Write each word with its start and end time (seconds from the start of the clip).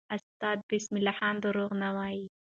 استاد 0.15 0.59
بسم 0.69 0.93
الله 0.99 1.15
خان 1.19 1.35
دروغ 1.43 1.71
نه 1.81 1.89
وایي. 1.95 2.25